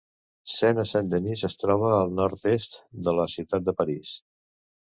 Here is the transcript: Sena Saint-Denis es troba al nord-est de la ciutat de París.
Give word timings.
Sena 0.53 0.85
Saint-Denis 0.91 1.43
es 1.49 1.57
troba 1.65 1.91
al 1.97 2.17
nord-est 2.21 2.81
de 3.09 3.15
la 3.21 3.29
ciutat 3.37 3.69
de 3.69 3.79
París. 3.83 4.19